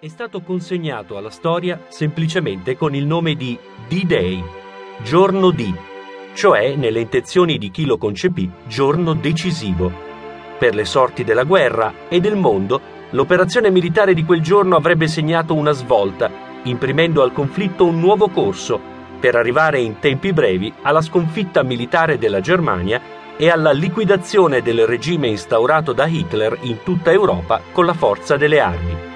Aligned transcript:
è 0.00 0.08
stato 0.08 0.40
consegnato 0.40 1.18
alla 1.18 1.28
storia 1.28 1.84
semplicemente 1.88 2.74
con 2.74 2.94
il 2.94 3.04
nome 3.04 3.34
di 3.34 3.58
D-Day, 3.86 4.42
giorno 5.02 5.50
D, 5.50 5.70
cioè 6.32 6.74
nelle 6.74 7.00
intenzioni 7.00 7.58
di 7.58 7.70
chi 7.70 7.84
lo 7.84 7.98
concepì, 7.98 8.50
giorno 8.66 9.12
decisivo. 9.12 9.92
Per 10.58 10.74
le 10.74 10.86
sorti 10.86 11.22
della 11.22 11.44
guerra 11.44 12.08
e 12.08 12.18
del 12.18 12.36
mondo, 12.36 12.80
l'operazione 13.10 13.68
militare 13.68 14.14
di 14.14 14.24
quel 14.24 14.40
giorno 14.40 14.74
avrebbe 14.74 15.06
segnato 15.06 15.52
una 15.52 15.72
svolta, 15.72 16.30
imprimendo 16.62 17.22
al 17.22 17.34
conflitto 17.34 17.84
un 17.84 18.00
nuovo 18.00 18.28
corso, 18.28 18.80
per 19.20 19.34
arrivare 19.34 19.80
in 19.80 19.98
tempi 19.98 20.32
brevi 20.32 20.72
alla 20.80 21.02
sconfitta 21.02 21.62
militare 21.62 22.16
della 22.16 22.40
Germania 22.40 23.02
e 23.36 23.50
alla 23.50 23.72
liquidazione 23.72 24.62
del 24.62 24.86
regime 24.86 25.28
instaurato 25.28 25.92
da 25.92 26.06
Hitler 26.06 26.56
in 26.62 26.78
tutta 26.82 27.12
Europa 27.12 27.60
con 27.70 27.84
la 27.84 27.92
forza 27.92 28.38
delle 28.38 28.60
armi. 28.60 29.09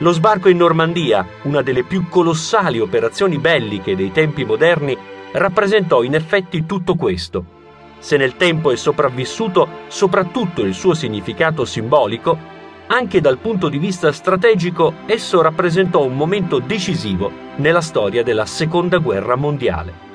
Lo 0.00 0.12
sbarco 0.12 0.48
in 0.48 0.58
Normandia, 0.58 1.26
una 1.42 1.60
delle 1.60 1.82
più 1.82 2.08
colossali 2.08 2.78
operazioni 2.78 3.38
belliche 3.38 3.96
dei 3.96 4.12
tempi 4.12 4.44
moderni, 4.44 4.96
rappresentò 5.32 6.04
in 6.04 6.14
effetti 6.14 6.64
tutto 6.66 6.94
questo. 6.94 7.56
Se 7.98 8.16
nel 8.16 8.36
tempo 8.36 8.70
è 8.70 8.76
sopravvissuto 8.76 9.68
soprattutto 9.88 10.62
il 10.62 10.74
suo 10.74 10.94
significato 10.94 11.64
simbolico, 11.64 12.38
anche 12.86 13.20
dal 13.20 13.38
punto 13.38 13.68
di 13.68 13.78
vista 13.78 14.12
strategico 14.12 14.94
esso 15.06 15.42
rappresentò 15.42 16.04
un 16.04 16.14
momento 16.14 16.60
decisivo 16.60 17.30
nella 17.56 17.80
storia 17.80 18.22
della 18.22 18.46
Seconda 18.46 18.98
Guerra 18.98 19.34
Mondiale. 19.34 20.06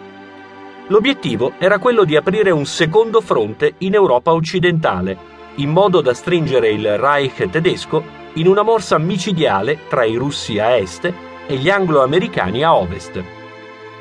L'obiettivo 0.88 1.54
era 1.58 1.78
quello 1.78 2.06
di 2.06 2.16
aprire 2.16 2.52
un 2.52 2.66
secondo 2.66 3.20
fronte 3.20 3.74
in 3.80 3.96
Europa 3.96 4.32
occidentale, 4.32 5.32
in 5.56 5.72
modo 5.72 6.00
da 6.00 6.14
stringere 6.14 6.70
il 6.70 6.98
Reich 6.98 7.50
tedesco 7.50 8.22
in 8.36 8.48
una 8.48 8.64
morsa 8.64 8.98
micidiale 8.98 9.88
tra 9.88 10.04
i 10.04 10.16
russi 10.16 10.60
a 10.60 10.76
est 10.76 11.14
e 11.48 11.56
gli 11.56 11.70
anglo-americani 11.70 12.64
a 12.64 12.76
ovest. 12.76 13.24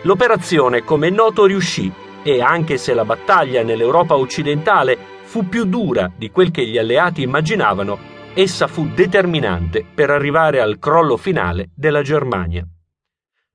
L'operazione, 0.03 0.83
come 0.83 1.09
è 1.09 1.11
noto, 1.11 1.45
riuscì 1.45 1.93
e 2.23 2.41
anche 2.41 2.79
se 2.79 2.95
la 2.95 3.05
battaglia 3.05 3.63
nell'Europa 3.63 4.17
occidentale 4.17 4.97
fu 5.23 5.49
più 5.49 5.65
dura 5.65 6.11
di 6.17 6.31
quel 6.31 6.51
che 6.51 6.67
gli 6.67 6.79
alleati 6.79 7.23
immaginavano, 7.23 8.11
essa 8.35 8.67
fu 8.67 8.89
determinante 8.95 9.85
per 9.95 10.11
arrivare 10.11 10.61
al 10.61 10.79
crollo 10.79 11.17
finale 11.17 11.71
della 11.75 12.03
Germania. 12.03 12.67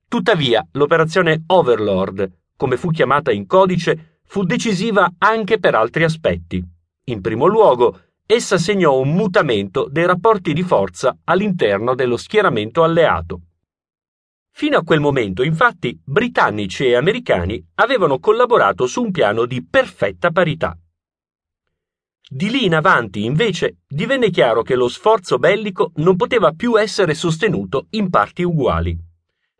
Tuttavia, 0.08 0.66
l'operazione 0.72 1.42
Overlord, 1.46 2.30
come 2.56 2.76
fu 2.76 2.90
chiamata 2.90 3.30
in 3.30 3.46
codice, 3.46 4.20
fu 4.24 4.44
decisiva 4.44 5.14
anche 5.18 5.58
per 5.58 5.74
altri 5.74 6.04
aspetti. 6.04 6.62
In 7.04 7.20
primo 7.20 7.46
luogo, 7.46 8.00
essa 8.30 8.58
segnò 8.58 8.98
un 8.98 9.14
mutamento 9.14 9.88
dei 9.90 10.04
rapporti 10.04 10.52
di 10.52 10.62
forza 10.62 11.16
all'interno 11.24 11.94
dello 11.94 12.18
schieramento 12.18 12.82
alleato. 12.82 13.40
Fino 14.50 14.76
a 14.76 14.82
quel 14.82 15.00
momento, 15.00 15.42
infatti, 15.42 15.98
britannici 16.04 16.84
e 16.84 16.94
americani 16.94 17.64
avevano 17.76 18.18
collaborato 18.18 18.86
su 18.86 19.02
un 19.02 19.12
piano 19.12 19.46
di 19.46 19.64
perfetta 19.64 20.30
parità. 20.30 20.76
Di 22.28 22.50
lì 22.50 22.66
in 22.66 22.74
avanti, 22.74 23.24
invece, 23.24 23.78
divenne 23.88 24.28
chiaro 24.28 24.60
che 24.60 24.74
lo 24.74 24.88
sforzo 24.88 25.38
bellico 25.38 25.92
non 25.94 26.16
poteva 26.16 26.52
più 26.52 26.78
essere 26.78 27.14
sostenuto 27.14 27.86
in 27.92 28.10
parti 28.10 28.42
uguali. 28.42 28.94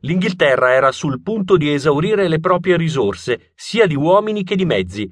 L'Inghilterra 0.00 0.75
era 0.75 0.92
sul 0.92 1.22
punto 1.22 1.56
di 1.56 1.72
esaurire 1.72 2.28
le 2.28 2.38
proprie 2.38 2.77
risorse, 2.77 3.53
sia 3.55 3.86
di 3.86 3.97
uomini 3.97 4.44
che 4.44 4.56
di 4.56 4.66
mezzi, 4.66 5.10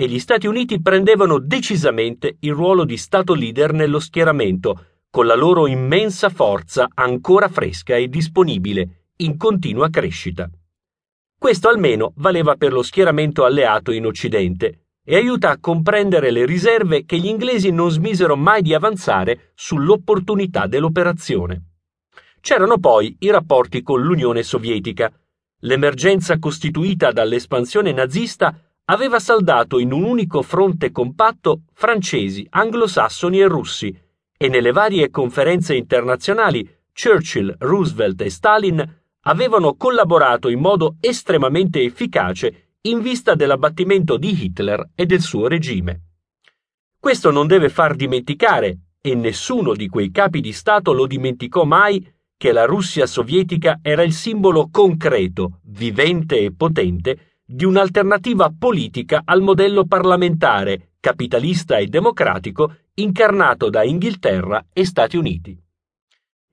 e 0.00 0.06
gli 0.06 0.20
Stati 0.20 0.46
Uniti 0.46 0.80
prendevano 0.80 1.40
decisamente 1.40 2.36
il 2.38 2.52
ruolo 2.52 2.84
di 2.84 2.96
Stato 2.96 3.34
leader 3.34 3.72
nello 3.72 3.98
schieramento, 3.98 4.84
con 5.10 5.26
la 5.26 5.34
loro 5.34 5.66
immensa 5.66 6.28
forza 6.28 6.88
ancora 6.94 7.48
fresca 7.48 7.96
e 7.96 8.06
disponibile, 8.06 9.08
in 9.16 9.36
continua 9.36 9.90
crescita. 9.90 10.48
Questo 11.36 11.68
almeno 11.68 12.12
valeva 12.14 12.54
per 12.54 12.72
lo 12.72 12.82
schieramento 12.82 13.44
alleato 13.44 13.90
in 13.90 14.06
Occidente 14.06 14.84
e 15.04 15.16
aiuta 15.16 15.50
a 15.50 15.58
comprendere 15.58 16.30
le 16.30 16.46
riserve 16.46 17.04
che 17.04 17.18
gli 17.18 17.26
inglesi 17.26 17.72
non 17.72 17.90
smisero 17.90 18.36
mai 18.36 18.62
di 18.62 18.74
avanzare 18.74 19.50
sull'opportunità 19.56 20.68
dell'operazione. 20.68 21.70
C'erano 22.40 22.78
poi 22.78 23.16
i 23.18 23.30
rapporti 23.30 23.82
con 23.82 24.00
l'Unione 24.00 24.44
Sovietica. 24.44 25.12
L'emergenza 25.62 26.38
costituita 26.38 27.10
dall'espansione 27.10 27.90
nazista 27.90 28.62
aveva 28.90 29.18
saldato 29.18 29.78
in 29.78 29.92
un 29.92 30.04
unico 30.04 30.42
fronte 30.42 30.90
compatto 30.90 31.62
francesi, 31.72 32.46
anglosassoni 32.48 33.40
e 33.40 33.46
russi, 33.46 33.96
e 34.36 34.48
nelle 34.48 34.72
varie 34.72 35.10
conferenze 35.10 35.74
internazionali 35.74 36.68
Churchill, 36.92 37.54
Roosevelt 37.58 38.20
e 38.22 38.30
Stalin 38.30 38.96
avevano 39.22 39.74
collaborato 39.74 40.48
in 40.48 40.60
modo 40.60 40.96
estremamente 41.00 41.82
efficace 41.82 42.76
in 42.82 43.00
vista 43.00 43.34
dell'abbattimento 43.34 44.16
di 44.16 44.44
Hitler 44.44 44.90
e 44.94 45.04
del 45.04 45.20
suo 45.20 45.48
regime. 45.48 46.02
Questo 46.98 47.30
non 47.30 47.46
deve 47.46 47.68
far 47.68 47.94
dimenticare, 47.94 48.78
e 49.00 49.14
nessuno 49.14 49.74
di 49.74 49.88
quei 49.88 50.10
capi 50.10 50.40
di 50.40 50.52
Stato 50.52 50.92
lo 50.92 51.06
dimenticò 51.06 51.64
mai, 51.64 52.04
che 52.36 52.52
la 52.52 52.64
Russia 52.64 53.06
sovietica 53.06 53.80
era 53.82 54.02
il 54.02 54.12
simbolo 54.12 54.68
concreto, 54.70 55.60
vivente 55.64 56.38
e 56.38 56.52
potente 56.52 57.37
di 57.50 57.64
un'alternativa 57.64 58.52
politica 58.56 59.22
al 59.24 59.40
modello 59.40 59.86
parlamentare, 59.86 60.90
capitalista 61.00 61.78
e 61.78 61.86
democratico 61.86 62.74
incarnato 62.96 63.70
da 63.70 63.82
Inghilterra 63.84 64.66
e 64.70 64.84
Stati 64.84 65.16
Uniti. 65.16 65.58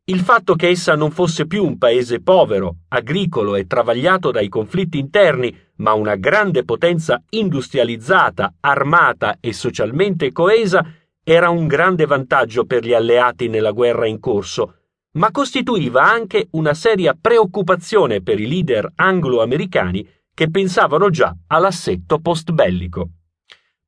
Il 0.06 0.22
fatto 0.22 0.56
che 0.56 0.70
essa 0.70 0.96
non 0.96 1.12
fosse 1.12 1.48
più 1.48 1.66
un 1.66 1.78
paese 1.78 2.22
povero, 2.22 2.78
agricolo 2.88 3.56
e 3.56 3.68
travagliato 3.68 4.32
dai 4.32 4.48
conflitti 4.48 4.98
interni, 4.98 5.54
ma 5.78 5.92
una 5.92 6.16
grande 6.16 6.64
potenza 6.64 7.22
industrializzata, 7.28 8.54
armata 8.62 9.40
e 9.42 9.52
socialmente 9.52 10.32
coesa, 10.32 10.86
era 11.22 11.50
un 11.50 11.68
grande 11.68 12.06
vantaggio 12.06 12.64
per 12.64 12.86
gli 12.86 12.94
alleati 12.94 13.50
nella 13.50 13.72
guerra 13.72 14.08
in 14.08 14.22
corso, 14.22 14.76
ma 15.16 15.30
costituiva 15.32 16.04
anche 16.04 16.48
una 16.52 16.74
seria 16.74 17.18
preoccupazione 17.20 18.22
per 18.22 18.40
i 18.40 18.48
leader 18.48 18.94
anglo-americani 18.96 20.08
che 20.36 20.52
pensavano 20.52 21.10
già 21.10 21.34
all'assetto 21.48 22.20
post-bellico. 22.20 23.10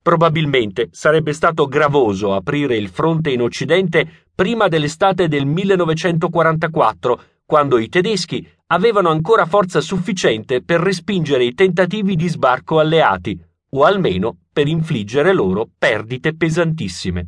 Probabilmente 0.02 0.88
sarebbe 0.92 1.34
stato 1.34 1.68
gravoso 1.68 2.34
aprire 2.34 2.78
il 2.78 2.88
fronte 2.88 3.32
in 3.32 3.42
Occidente 3.42 4.28
prima 4.34 4.70
dell'estate 4.70 5.28
del 5.28 5.46
1944, 5.46 7.22
quando 7.46 7.78
i 7.78 7.90
tedeschi 7.90 8.48
avevano 8.68 9.10
ancora 9.10 9.46
forza 9.46 9.82
sufficiente 9.82 10.64
per 10.64 10.80
respingere 10.80 11.44
i 11.44 11.54
tentativi 11.54 12.16
di 12.16 12.30
sbarco 12.30 12.80
alleati, 12.80 13.38
o 13.72 13.84
almeno 13.84 14.38
per 14.54 14.68
infliggere 14.68 15.34
loro 15.34 15.68
perdite 15.78 16.34
pesantissime. 16.36 17.28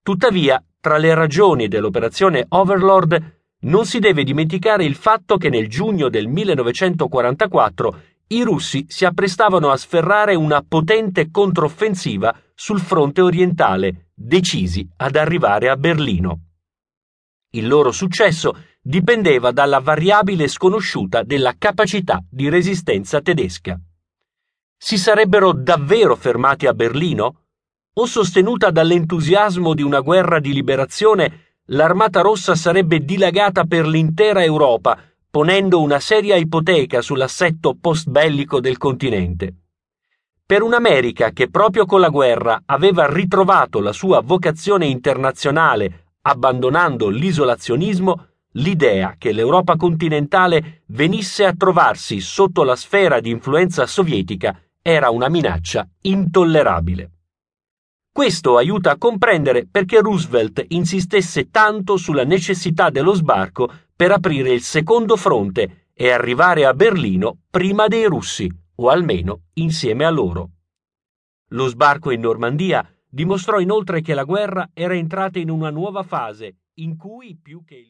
Tuttavia, 0.00 0.62
tra 0.78 0.98
le 0.98 1.14
ragioni 1.14 1.66
dell'operazione 1.66 2.46
Overlord 2.48 3.34
non 3.62 3.86
si 3.86 3.98
deve 3.98 4.22
dimenticare 4.22 4.84
il 4.84 4.94
fatto 4.94 5.36
che 5.36 5.48
nel 5.48 5.68
giugno 5.68 6.08
del 6.08 6.28
1944 6.28 8.00
i 8.28 8.42
russi 8.42 8.86
si 8.88 9.04
apprestavano 9.04 9.70
a 9.70 9.76
sferrare 9.76 10.34
una 10.34 10.64
potente 10.66 11.30
controffensiva 11.30 12.36
sul 12.54 12.80
fronte 12.80 13.20
orientale, 13.20 14.10
decisi 14.14 14.88
ad 14.96 15.14
arrivare 15.14 15.68
a 15.68 15.76
Berlino. 15.76 16.40
Il 17.50 17.68
loro 17.68 17.92
successo 17.92 18.64
dipendeva 18.80 19.52
dalla 19.52 19.78
variabile 19.78 20.48
sconosciuta 20.48 21.22
della 21.22 21.54
capacità 21.56 22.20
di 22.28 22.48
resistenza 22.48 23.20
tedesca. 23.20 23.78
Si 24.76 24.98
sarebbero 24.98 25.52
davvero 25.52 26.16
fermati 26.16 26.66
a 26.66 26.74
Berlino? 26.74 27.44
O 27.94 28.06
sostenuta 28.06 28.70
dall'entusiasmo 28.70 29.72
di 29.72 29.82
una 29.82 30.00
guerra 30.00 30.40
di 30.40 30.52
liberazione, 30.52 31.54
l'armata 31.66 32.20
rossa 32.20 32.54
sarebbe 32.54 33.04
dilagata 33.04 33.64
per 33.64 33.86
l'intera 33.86 34.42
Europa, 34.42 34.98
ponendo 35.36 35.82
una 35.82 36.00
seria 36.00 36.34
ipoteca 36.36 37.02
sull'assetto 37.02 37.76
post-bellico 37.78 38.58
del 38.58 38.78
continente. 38.78 39.54
Per 40.46 40.62
un'America 40.62 41.28
che 41.32 41.50
proprio 41.50 41.84
con 41.84 42.00
la 42.00 42.08
guerra 42.08 42.62
aveva 42.64 43.04
ritrovato 43.06 43.80
la 43.80 43.92
sua 43.92 44.22
vocazione 44.22 44.86
internazionale, 44.86 46.14
abbandonando 46.22 47.10
l'isolazionismo, 47.10 48.28
l'idea 48.52 49.16
che 49.18 49.32
l'Europa 49.32 49.76
continentale 49.76 50.84
venisse 50.86 51.44
a 51.44 51.52
trovarsi 51.54 52.18
sotto 52.20 52.64
la 52.64 52.74
sfera 52.74 53.20
di 53.20 53.28
influenza 53.28 53.86
sovietica 53.86 54.58
era 54.80 55.10
una 55.10 55.28
minaccia 55.28 55.86
intollerabile. 56.00 57.10
Questo 58.16 58.56
aiuta 58.56 58.92
a 58.92 58.96
comprendere 58.96 59.66
perché 59.70 60.00
Roosevelt 60.00 60.64
insistesse 60.68 61.50
tanto 61.50 61.98
sulla 61.98 62.24
necessità 62.24 62.88
dello 62.88 63.12
sbarco 63.12 63.70
per 63.94 64.10
aprire 64.10 64.54
il 64.54 64.62
secondo 64.62 65.16
fronte 65.16 65.88
e 65.92 66.10
arrivare 66.10 66.64
a 66.64 66.72
Berlino 66.72 67.40
prima 67.50 67.88
dei 67.88 68.06
russi, 68.06 68.50
o 68.76 68.88
almeno 68.88 69.42
insieme 69.56 70.06
a 70.06 70.10
loro. 70.10 70.48
Lo 71.48 71.66
sbarco 71.66 72.10
in 72.10 72.22
Normandia 72.22 72.90
dimostrò 73.06 73.60
inoltre 73.60 74.00
che 74.00 74.14
la 74.14 74.24
guerra 74.24 74.70
era 74.72 74.94
entrata 74.94 75.38
in 75.38 75.50
una 75.50 75.68
nuova 75.68 76.02
fase 76.02 76.60
in 76.76 76.96
cui 76.96 77.36
più 77.36 77.64
che 77.66 77.74
il 77.74 77.84